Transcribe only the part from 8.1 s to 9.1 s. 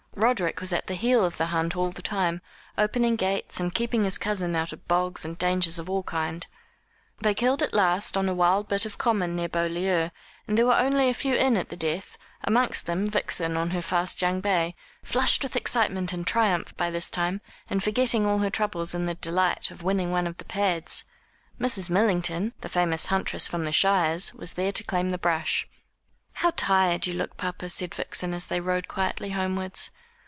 on a wild bit of